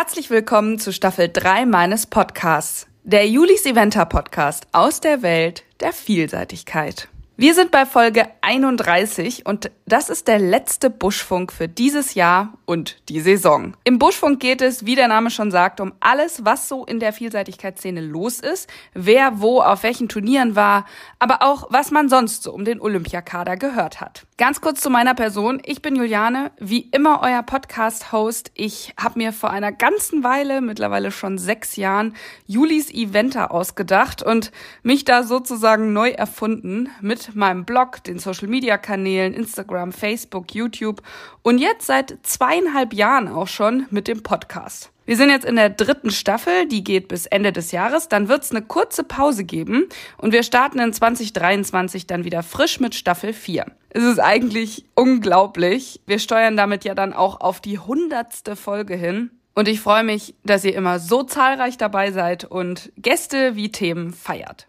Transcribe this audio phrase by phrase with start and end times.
[0.00, 5.92] Herzlich willkommen zu Staffel 3 meines Podcasts, der Julis Eventer Podcast aus der Welt der
[5.92, 7.08] Vielseitigkeit.
[7.36, 13.08] Wir sind bei Folge 31 und das ist der letzte Buschfunk für dieses Jahr und
[13.08, 13.76] die Saison.
[13.82, 17.12] Im Buschfunk geht es, wie der Name schon sagt, um alles, was so in der
[17.12, 20.86] Vielseitigkeitsszene los ist, wer wo auf welchen Turnieren war,
[21.18, 24.27] aber auch was man sonst so um den Olympiakader gehört hat.
[24.38, 25.60] Ganz kurz zu meiner Person.
[25.64, 28.52] Ich bin Juliane, wie immer euer Podcast-Host.
[28.54, 32.14] Ich habe mir vor einer ganzen Weile, mittlerweile schon sechs Jahren,
[32.46, 34.52] Julis Eventer ausgedacht und
[34.84, 41.02] mich da sozusagen neu erfunden mit meinem Blog, den Social-Media-Kanälen, Instagram, Facebook, YouTube
[41.42, 44.92] und jetzt seit zweieinhalb Jahren auch schon mit dem Podcast.
[45.08, 48.08] Wir sind jetzt in der dritten Staffel, die geht bis Ende des Jahres.
[48.08, 49.88] Dann wird es eine kurze Pause geben
[50.18, 53.64] und wir starten in 2023 dann wieder frisch mit Staffel 4.
[53.88, 56.02] Es ist eigentlich unglaublich.
[56.04, 59.30] Wir steuern damit ja dann auch auf die hundertste Folge hin.
[59.54, 64.12] Und ich freue mich, dass ihr immer so zahlreich dabei seid und Gäste wie Themen
[64.12, 64.66] feiert.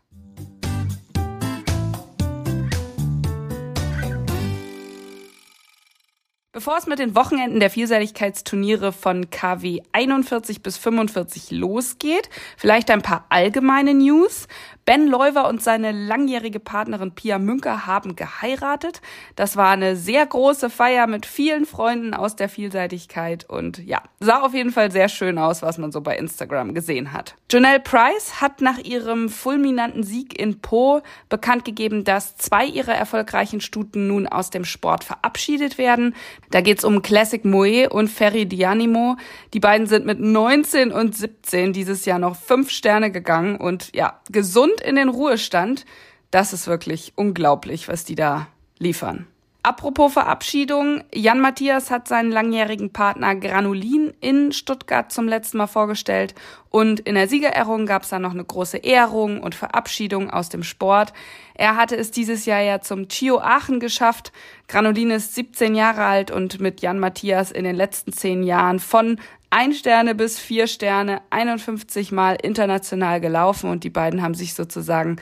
[6.51, 13.03] Bevor es mit den Wochenenden der Vielseitigkeitsturniere von KW 41 bis 45 losgeht, vielleicht ein
[13.03, 14.47] paar allgemeine News.
[14.89, 19.03] Ben Leuwer und seine langjährige Partnerin Pia Münker haben geheiratet.
[19.35, 24.41] Das war eine sehr große Feier mit vielen Freunden aus der Vielseitigkeit und ja, sah
[24.41, 27.35] auf jeden Fall sehr schön aus, was man so bei Instagram gesehen hat.
[27.51, 33.61] Janelle Price hat nach ihrem fulminanten Sieg in Po bekannt gegeben, dass zwei ihrer erfolgreichen
[33.61, 36.15] Stuten nun aus dem Sport verabschiedet werden.
[36.49, 39.17] Da geht's um Classic Moe und Ferry Dianimo.
[39.53, 44.19] Die beiden sind mit 19 und 17 dieses Jahr noch fünf Sterne gegangen und ja,
[44.31, 45.85] gesund in den Ruhestand.
[46.31, 49.27] Das ist wirklich unglaublich, was die da liefern.
[49.61, 56.33] Apropos Verabschiedung, Jan Matthias hat seinen langjährigen Partner Granulin in Stuttgart zum letzten Mal vorgestellt
[56.69, 60.63] und in der Siegerehrung gab es dann noch eine große Ehrung und Verabschiedung aus dem
[60.63, 61.11] Sport.
[61.55, 64.31] Er hatte es dieses Jahr ja zum Chio Aachen geschafft.
[64.69, 69.19] Granulin ist 17 Jahre alt und mit Jan Matthias in den letzten zehn Jahren von
[69.49, 75.17] ein Sterne bis vier Sterne 51 Mal international gelaufen und die beiden haben sich sozusagen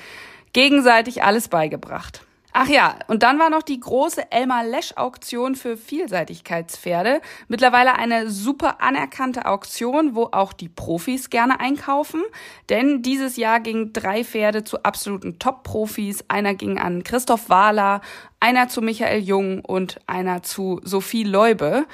[0.53, 2.21] gegenseitig alles beigebracht.
[2.59, 7.21] Ach ja, und dann war noch die große Elmar Lesch Auktion für Vielseitigkeitspferde.
[7.47, 12.23] Mittlerweile eine super anerkannte Auktion, wo auch die Profis gerne einkaufen.
[12.69, 16.25] Denn dieses Jahr gingen drei Pferde zu absoluten Top-Profis.
[16.29, 18.01] Einer ging an Christoph Wahler,
[18.39, 21.85] einer zu Michael Jung und einer zu Sophie Leube.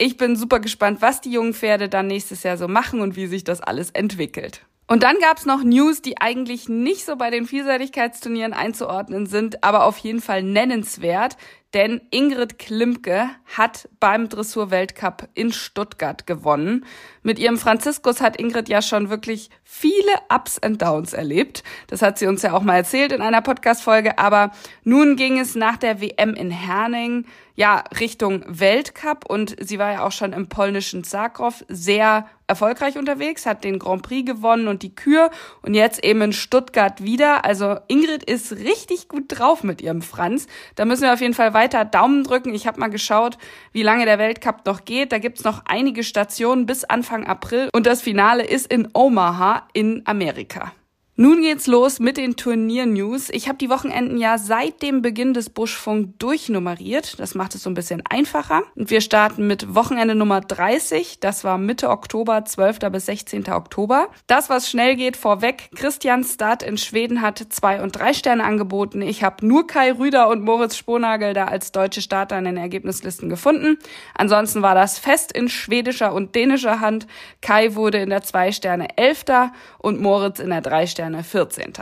[0.00, 3.26] Ich bin super gespannt, was die jungen Pferde dann nächstes Jahr so machen und wie
[3.26, 4.64] sich das alles entwickelt.
[4.86, 9.84] Und dann gab's noch News, die eigentlich nicht so bei den Vielseitigkeitsturnieren einzuordnen sind, aber
[9.84, 11.36] auf jeden Fall nennenswert.
[11.74, 16.86] Denn Ingrid Klimke hat beim Dressur-Weltcup in Stuttgart gewonnen.
[17.22, 21.62] Mit ihrem Franziskus hat Ingrid ja schon wirklich viele Ups and Downs erlebt.
[21.88, 24.18] Das hat sie uns ja auch mal erzählt in einer Podcast-Folge.
[24.18, 24.50] Aber
[24.82, 27.26] nun ging es nach der WM in Herning
[27.58, 33.46] ja Richtung Weltcup und sie war ja auch schon im polnischen Zagrov sehr erfolgreich unterwegs,
[33.46, 35.30] hat den Grand Prix gewonnen und die Kür
[35.62, 37.44] und jetzt eben in Stuttgart wieder.
[37.44, 40.46] Also Ingrid ist richtig gut drauf mit ihrem Franz.
[40.76, 42.54] Da müssen wir auf jeden Fall weiter Daumen drücken.
[42.54, 43.36] Ich habe mal geschaut,
[43.72, 45.10] wie lange der Weltcup noch geht.
[45.10, 50.02] Da gibt's noch einige Stationen bis Anfang April und das Finale ist in Omaha in
[50.06, 50.72] Amerika.
[51.20, 53.30] Nun geht's los mit den Turnier-News.
[53.30, 57.18] Ich habe die Wochenenden ja seit dem Beginn des Buschfunk durchnummeriert.
[57.18, 58.62] Das macht es so ein bisschen einfacher.
[58.76, 61.18] Und wir starten mit Wochenende Nummer 30.
[61.18, 62.78] Das war Mitte Oktober, 12.
[62.92, 63.50] bis 16.
[63.50, 64.10] Oktober.
[64.28, 65.70] Das, was schnell geht, vorweg.
[65.74, 69.02] Christian Start in Schweden hat zwei und drei Sterne angeboten.
[69.02, 73.28] Ich habe nur Kai Rüder und Moritz Sponagel da als deutsche Starter in den Ergebnislisten
[73.28, 73.78] gefunden.
[74.14, 77.08] Ansonsten war das fest in schwedischer und dänischer Hand.
[77.40, 81.72] Kai wurde in der zwei Sterne Elfter und Moritz in der drei Sterne Sterne 14.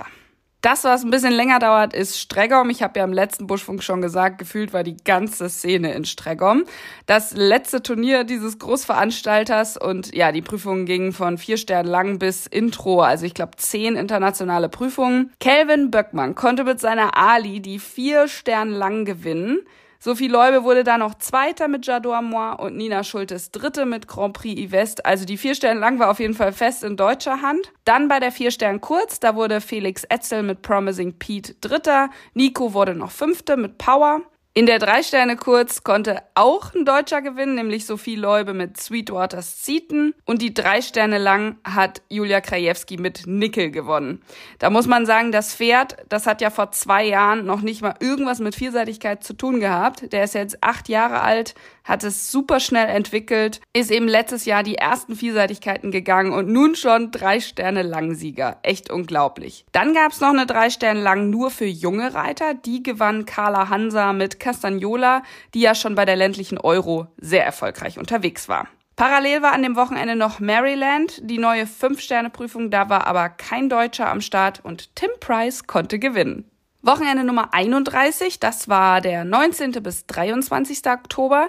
[0.60, 2.70] Das, was ein bisschen länger dauert, ist Stregom.
[2.70, 6.64] Ich habe ja im letzten Buschfunk schon gesagt, gefühlt war die ganze Szene in Stregom.
[7.06, 12.46] Das letzte Turnier dieses Großveranstalters und ja, die Prüfungen gingen von vier Sternen lang bis
[12.46, 15.32] Intro, also ich glaube zehn internationale Prüfungen.
[15.40, 19.58] Kelvin Böckmann konnte mit seiner Ali die vier Sternen lang gewinnen.
[19.98, 24.34] Sophie Leube wurde da noch Zweiter mit Jadot Moi und Nina Schultes Dritte mit Grand
[24.34, 25.06] Prix Yvest.
[25.06, 27.72] Also die vier Sterne lang war auf jeden Fall fest in deutscher Hand.
[27.84, 32.10] Dann bei der vier Sterne kurz, da wurde Felix Etzel mit Promising Pete Dritter.
[32.34, 34.20] Nico wurde noch Fünfte mit Power.
[34.58, 40.14] In der Drei-Sterne-Kurz konnte auch ein Deutscher gewinnen, nämlich Sophie Leube mit Sweetwaters Zieten.
[40.24, 44.22] Und die drei Sterne lang hat Julia Krajewski mit Nickel gewonnen.
[44.58, 47.96] Da muss man sagen, das Pferd, das hat ja vor zwei Jahren noch nicht mal
[48.00, 50.10] irgendwas mit Vielseitigkeit zu tun gehabt.
[50.14, 51.54] Der ist jetzt acht Jahre alt,
[51.84, 56.76] hat es super schnell entwickelt, ist eben letztes Jahr die ersten Vielseitigkeiten gegangen und nun
[56.76, 58.56] schon drei Sterne Langsieger.
[58.62, 59.66] Echt unglaublich.
[59.72, 62.54] Dann gab es noch eine drei Sterne lang nur für junge Reiter.
[62.54, 67.98] Die gewann Carla Hansa mit Castagnola, die ja schon bei der ländlichen Euro sehr erfolgreich
[67.98, 68.68] unterwegs war.
[68.94, 72.70] Parallel war an dem Wochenende noch Maryland, die neue Fünf-Sterne-Prüfung.
[72.70, 76.48] Da war aber kein Deutscher am Start und Tim Price konnte gewinnen.
[76.82, 79.72] Wochenende Nummer 31, das war der 19.
[79.82, 80.86] bis 23.
[80.86, 81.48] Oktober.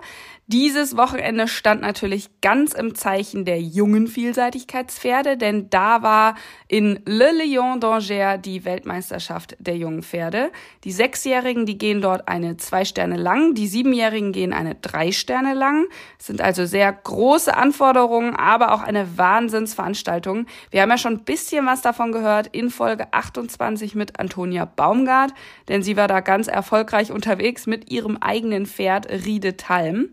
[0.49, 6.35] Dieses Wochenende stand natürlich ganz im Zeichen der jungen Vielseitigkeitspferde, denn da war
[6.69, 10.53] in Le Lion d'Angers die Weltmeisterschaft der jungen Pferde.
[10.85, 15.53] Die Sechsjährigen, die gehen dort eine zwei Sterne lang, die Siebenjährigen gehen eine drei Sterne
[15.53, 15.87] lang.
[16.17, 20.45] Es sind also sehr große Anforderungen, aber auch eine Wahnsinnsveranstaltung.
[20.71, 25.33] Wir haben ja schon ein bisschen was davon gehört in Folge 28 mit Antonia Baumgart,
[25.67, 30.11] denn sie war da ganz erfolgreich unterwegs mit ihrem eigenen Pferd Riede Talm.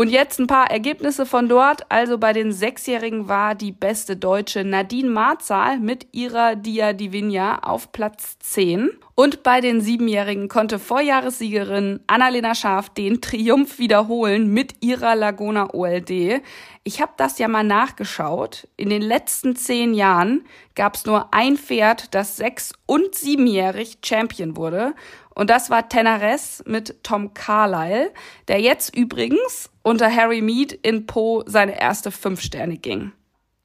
[0.00, 1.82] Und jetzt ein paar Ergebnisse von dort.
[1.90, 7.92] Also bei den Sechsjährigen war die beste Deutsche Nadine Marzahl mit ihrer Dia Divina auf
[7.92, 8.88] Platz 10.
[9.14, 16.40] Und bei den Siebenjährigen konnte Vorjahressiegerin Annalena Scharf den Triumph wiederholen mit ihrer Laguna OLD.
[16.82, 18.68] Ich habe das ja mal nachgeschaut.
[18.78, 20.46] In den letzten zehn Jahren
[20.76, 24.94] gab es nur ein Pferd, das sechs- und siebenjährig Champion wurde.
[25.34, 28.12] Und das war Tenares mit Tom Carlyle,
[28.48, 33.12] der jetzt übrigens unter Harry Mead in Po seine erste fünf Sterne ging.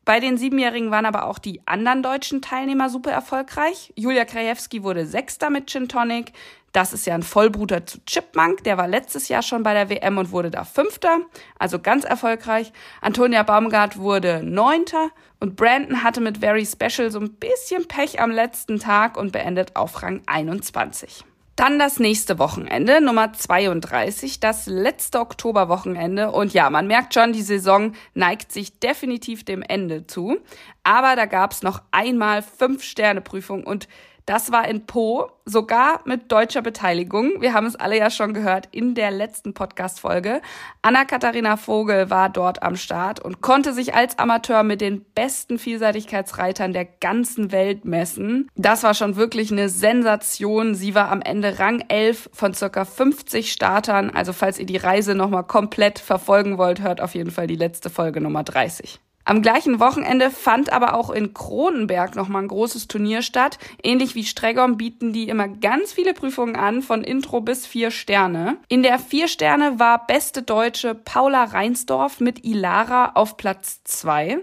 [0.05, 3.91] Bei den Siebenjährigen waren aber auch die anderen deutschen Teilnehmer super erfolgreich.
[3.95, 6.31] Julia Krajewski wurde Sechster mit Gin Tonic.
[6.71, 8.63] Das ist ja ein Vollbruder zu Chipmunk.
[8.65, 11.21] Der war letztes Jahr schon bei der WM und wurde da Fünfter.
[11.57, 12.71] Also ganz erfolgreich.
[13.01, 15.09] Antonia Baumgart wurde Neunter.
[15.39, 19.75] Und Brandon hatte mit Very Special so ein bisschen Pech am letzten Tag und beendet
[19.75, 21.25] auf Rang 21.
[21.55, 26.31] Dann das nächste Wochenende, Nummer 32, das letzte Oktoberwochenende.
[26.31, 30.37] Und ja, man merkt schon, die Saison neigt sich definitiv dem Ende zu.
[30.83, 33.87] Aber da gab's noch einmal Fünf-Sterne-Prüfung und
[34.25, 37.41] das war in Po, sogar mit deutscher Beteiligung.
[37.41, 40.41] Wir haben es alle ja schon gehört in der letzten Podcast-Folge.
[40.81, 46.73] Anna-Katharina Vogel war dort am Start und konnte sich als Amateur mit den besten Vielseitigkeitsreitern
[46.73, 48.49] der ganzen Welt messen.
[48.55, 50.73] Das war schon wirklich eine Sensation.
[50.73, 54.09] Sie war am Ende Rang 11 von circa 50 Startern.
[54.09, 57.91] Also falls ihr die Reise nochmal komplett verfolgen wollt, hört auf jeden Fall die letzte
[57.91, 58.99] Folge Nummer 30.
[59.27, 63.57] Am gleichen Wochenende fand aber auch in Kronenberg nochmal ein großes Turnier statt.
[63.81, 68.57] Ähnlich wie Stregom bieten die immer ganz viele Prüfungen an, von Intro bis vier Sterne.
[68.67, 74.37] In der vier Sterne war beste Deutsche Paula Reinsdorf mit Ilara auf Platz zwei.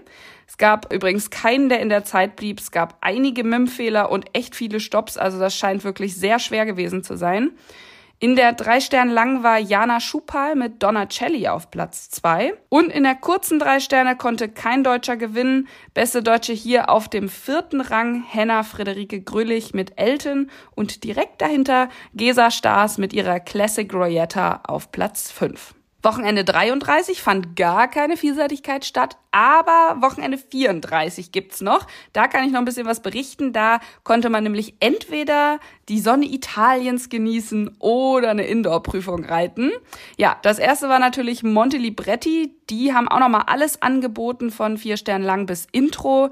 [0.45, 2.59] Es gab übrigens keinen, der in der Zeit blieb.
[2.59, 5.15] Es gab einige MIM-Fehler und echt viele Stops.
[5.17, 7.51] Also das scheint wirklich sehr schwer gewesen zu sein.
[8.19, 13.03] In der drei Sterne lang war Jana Schupal mit Donnacelli auf Platz zwei Und in
[13.03, 15.67] der kurzen drei Sterne konnte kein Deutscher gewinnen.
[15.93, 21.89] Beste Deutsche hier auf dem vierten Rang Henna Friederike Grüllich mit Elton und direkt dahinter
[22.13, 25.75] Gesa Stars mit ihrer Classic Royetta auf Platz fünf.
[26.03, 31.87] Wochenende 33 fand gar keine Vielseitigkeit statt, aber Wochenende 34 gibt's noch.
[32.11, 33.53] Da kann ich noch ein bisschen was berichten.
[33.53, 39.71] Da konnte man nämlich entweder die Sonne Italiens genießen oder eine Indoor-Prüfung reiten.
[40.17, 42.53] Ja, das erste war natürlich Monte Libretti.
[42.69, 46.31] Die haben auch noch mal alles angeboten von vier Sternen lang bis Intro.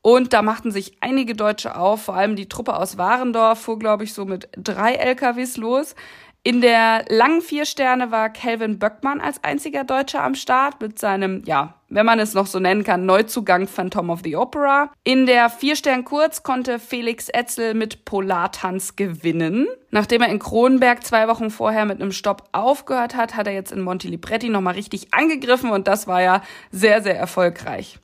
[0.00, 4.04] Und da machten sich einige Deutsche auf, vor allem die Truppe aus Warendorf fuhr, glaube
[4.04, 5.96] ich, so mit drei LKWs los.
[6.44, 11.42] In der langen vier Sterne war Calvin Böckmann als einziger Deutscher am Start mit seinem,
[11.44, 14.90] ja, wenn man es noch so nennen kann, Neuzugang Phantom of the Opera.
[15.04, 19.66] In der vier Stern kurz konnte Felix Etzel mit Polartanz gewinnen.
[19.90, 23.72] Nachdem er in Kronenberg zwei Wochen vorher mit einem Stopp aufgehört hat, hat er jetzt
[23.72, 27.98] in Monte Libretti nochmal richtig angegriffen und das war ja sehr, sehr erfolgreich.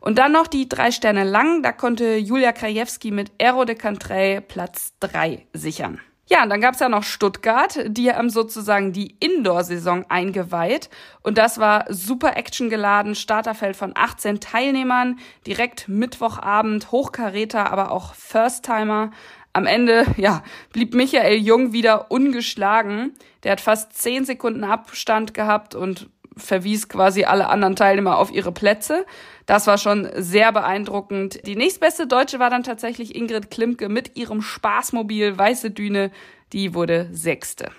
[0.00, 4.40] Und dann noch die drei Sterne lang, da konnte Julia Krajewski mit Aero de Cantrell
[4.40, 6.00] Platz drei sichern.
[6.30, 10.90] Ja, und dann gab's ja noch Stuttgart, die haben sozusagen die Indoor-Saison eingeweiht.
[11.22, 19.10] Und das war super actiongeladen, Starterfeld von 18 Teilnehmern, direkt Mittwochabend, Hochkaräter, aber auch First-Timer.
[19.54, 20.42] Am Ende, ja,
[20.72, 23.14] blieb Michael Jung wieder ungeschlagen.
[23.42, 28.52] Der hat fast 10 Sekunden Abstand gehabt und verwies quasi alle anderen Teilnehmer auf ihre
[28.52, 29.04] Plätze.
[29.46, 31.46] Das war schon sehr beeindruckend.
[31.46, 36.10] Die nächstbeste Deutsche war dann tatsächlich Ingrid Klimke mit ihrem Spaßmobil Weiße Düne.
[36.52, 37.70] Die wurde Sechste.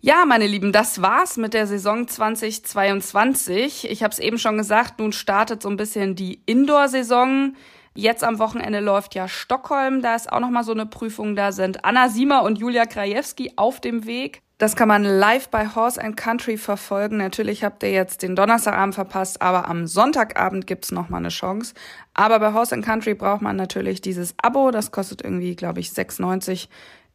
[0.00, 3.90] Ja, meine Lieben, das war's mit der Saison 2022.
[3.90, 7.54] Ich habe es eben schon gesagt, nun startet so ein bisschen die Indoor-Saison.
[7.98, 11.50] Jetzt am Wochenende läuft ja Stockholm, da ist auch noch mal so eine Prüfung, da
[11.50, 14.40] sind Anna Siemer und Julia Krajewski auf dem Weg.
[14.56, 17.16] Das kann man live bei Horse and Country verfolgen.
[17.16, 21.74] Natürlich habt ihr jetzt den Donnerstagabend verpasst, aber am Sonntagabend gibt's noch mal eine Chance.
[22.14, 25.88] Aber bei Horse and Country braucht man natürlich dieses Abo, das kostet irgendwie, glaube ich,
[25.88, 26.68] 6,90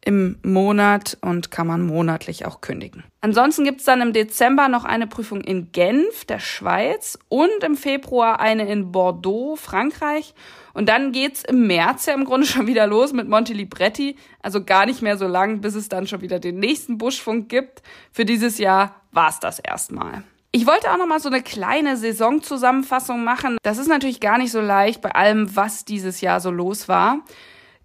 [0.04, 3.04] im Monat und kann man monatlich auch kündigen.
[3.20, 8.38] Ansonsten gibt's dann im Dezember noch eine Prüfung in Genf, der Schweiz, und im Februar
[8.38, 10.34] eine in Bordeaux, Frankreich.
[10.74, 14.16] Und dann geht's im März ja im Grunde schon wieder los mit Monte Libretti.
[14.42, 17.82] Also gar nicht mehr so lang, bis es dann schon wieder den nächsten Buschfunk gibt.
[18.12, 20.22] Für dieses Jahr war's das erstmal.
[20.56, 23.56] Ich wollte auch noch mal so eine kleine Saisonzusammenfassung machen.
[23.62, 27.20] Das ist natürlich gar nicht so leicht bei allem, was dieses Jahr so los war.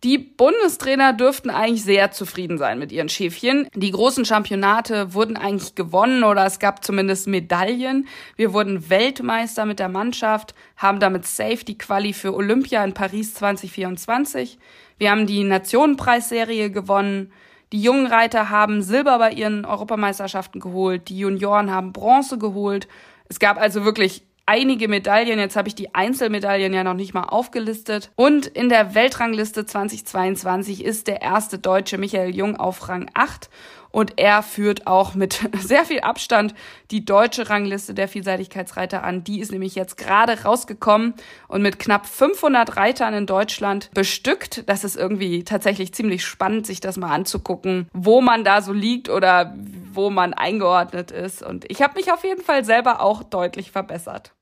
[0.04, 3.68] Die Bundestrainer dürften eigentlich sehr zufrieden sein mit ihren Schäfchen.
[3.74, 8.08] Die großen Championate wurden eigentlich gewonnen oder es gab zumindest Medaillen.
[8.38, 13.34] Wir wurden Weltmeister mit der Mannschaft, haben damit safe die Quali für Olympia in Paris
[13.34, 14.58] 2024.
[14.98, 17.34] Wir haben die Nationenpreisserie gewonnen.
[17.74, 21.10] Die jungen Reiter haben Silber bei ihren Europameisterschaften geholt.
[21.10, 22.88] Die Junioren haben Bronze geholt.
[23.28, 25.38] Es gab also wirklich einige Medaillen.
[25.38, 28.10] Jetzt habe ich die Einzelmedaillen ja noch nicht mal aufgelistet.
[28.16, 33.48] Und in der Weltrangliste 2022 ist der erste Deutsche Michael Jung auf Rang 8
[33.92, 36.56] und er führt auch mit sehr viel Abstand
[36.90, 39.24] die deutsche Rangliste der Vielseitigkeitsreiter an.
[39.24, 41.14] Die ist nämlich jetzt gerade rausgekommen
[41.48, 44.64] und mit knapp 500 Reitern in Deutschland bestückt.
[44.68, 49.10] Das ist irgendwie tatsächlich ziemlich spannend, sich das mal anzugucken, wo man da so liegt
[49.10, 49.56] oder
[49.92, 51.44] wo man eingeordnet ist.
[51.44, 54.34] Und ich habe mich auf jeden Fall selber auch deutlich verbessert.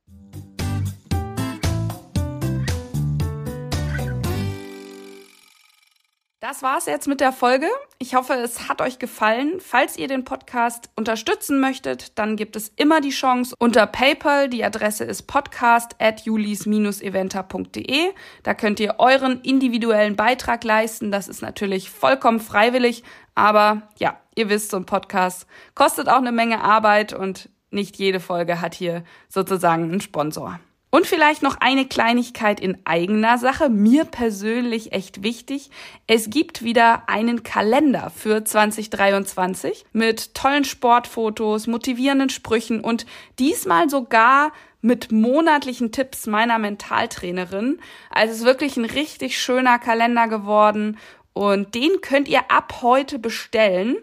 [6.48, 7.68] Das war's jetzt mit der Folge.
[8.00, 9.60] Ich hoffe, es hat euch gefallen.
[9.60, 14.48] Falls ihr den Podcast unterstützen möchtet, dann gibt es immer die Chance unter PayPal.
[14.48, 18.14] Die Adresse ist podcast at julis-eventer.de.
[18.44, 21.12] Da könnt ihr euren individuellen Beitrag leisten.
[21.12, 23.04] Das ist natürlich vollkommen freiwillig.
[23.36, 28.22] Aber ja, ihr wisst, so ein Podcast kostet auch eine Menge Arbeit und nicht jede
[28.22, 30.62] Folge hat hier sozusagen einen Sponsor.
[30.90, 35.70] Und vielleicht noch eine Kleinigkeit in eigener Sache, mir persönlich echt wichtig.
[36.08, 43.06] Es gibt wieder einen Kalender für 2023 mit tollen Sportfotos, motivierenden Sprüchen und
[43.38, 47.80] diesmal sogar mit monatlichen Tipps meiner Mentaltrainerin.
[48.10, 50.98] Also es ist wirklich ein richtig schöner Kalender geworden
[51.34, 53.98] und den könnt ihr ab heute bestellen.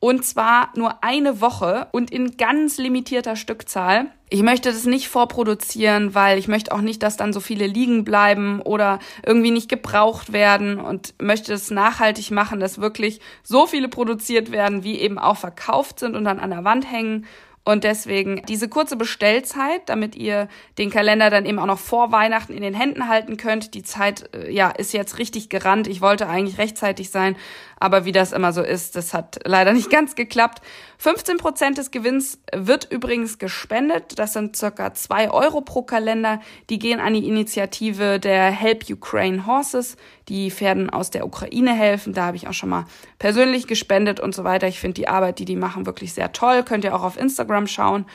[0.00, 4.10] Und zwar nur eine Woche und in ganz limitierter Stückzahl.
[4.32, 8.02] Ich möchte das nicht vorproduzieren, weil ich möchte auch nicht, dass dann so viele liegen
[8.02, 13.88] bleiben oder irgendwie nicht gebraucht werden und möchte es nachhaltig machen, dass wirklich so viele
[13.88, 17.26] produziert werden, wie eben auch verkauft sind und dann an der Wand hängen.
[17.64, 20.48] Und deswegen diese kurze Bestellzeit, damit ihr
[20.78, 23.74] den Kalender dann eben auch noch vor Weihnachten in den Händen halten könnt.
[23.74, 25.86] Die Zeit, äh, ja, ist jetzt richtig gerannt.
[25.86, 27.36] Ich wollte eigentlich rechtzeitig sein,
[27.82, 30.62] aber wie das immer so ist, das hat leider nicht ganz geklappt.
[30.98, 34.20] 15 Prozent des Gewinns wird übrigens gespendet.
[34.20, 36.40] Das sind circa zwei Euro pro Kalender.
[36.70, 39.96] Die gehen an die Initiative der Help Ukraine Horses.
[40.28, 42.12] Die Pferden aus der Ukraine helfen.
[42.12, 42.84] Da habe ich auch schon mal
[43.18, 44.68] persönlich gespendet und so weiter.
[44.68, 46.62] Ich finde die Arbeit, die die machen, wirklich sehr toll.
[46.62, 48.06] Könnt ihr auch auf Instagram schauen.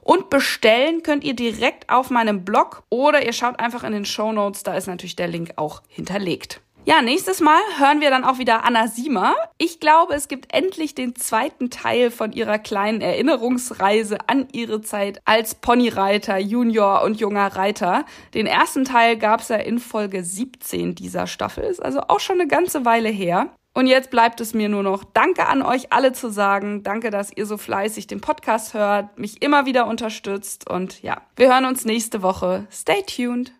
[0.00, 4.32] Und bestellen könnt ihr direkt auf meinem Blog oder ihr schaut einfach in den Show
[4.32, 4.64] Notes.
[4.64, 6.60] Da ist natürlich der Link auch hinterlegt.
[6.84, 9.36] Ja, nächstes Mal hören wir dann auch wieder Anna Siemer.
[9.56, 15.20] Ich glaube, es gibt endlich den zweiten Teil von ihrer kleinen Erinnerungsreise an ihre Zeit
[15.24, 18.04] als Ponyreiter, Junior und junger Reiter.
[18.34, 22.40] Den ersten Teil gab es ja in Folge 17 dieser Staffel, ist also auch schon
[22.40, 23.50] eine ganze Weile her.
[23.74, 26.82] Und jetzt bleibt es mir nur noch Danke an euch alle zu sagen.
[26.82, 31.48] Danke, dass ihr so fleißig den Podcast hört, mich immer wieder unterstützt und ja, wir
[31.48, 32.66] hören uns nächste Woche.
[32.72, 33.52] Stay tuned.